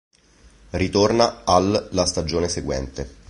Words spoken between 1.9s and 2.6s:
la stagione